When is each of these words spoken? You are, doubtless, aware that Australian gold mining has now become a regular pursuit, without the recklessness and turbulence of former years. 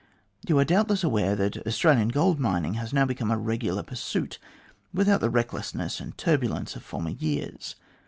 You 0.47 0.57
are, 0.57 0.65
doubtless, 0.65 1.03
aware 1.03 1.35
that 1.35 1.57
Australian 1.67 2.07
gold 2.07 2.39
mining 2.39 2.73
has 2.73 2.91
now 2.91 3.05
become 3.05 3.29
a 3.29 3.37
regular 3.37 3.83
pursuit, 3.83 4.39
without 4.91 5.21
the 5.21 5.29
recklessness 5.29 5.99
and 5.99 6.17
turbulence 6.17 6.75
of 6.75 6.81
former 6.81 7.11
years. 7.11 7.75